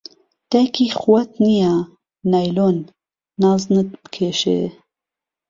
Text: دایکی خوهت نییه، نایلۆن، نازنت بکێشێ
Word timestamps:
دایکی 0.51 0.85
خوهت 0.99 1.31
نییه، 1.43 1.73
نایلۆن، 2.31 2.77
نازنت 3.41 3.87
بکێشێ 4.01 4.59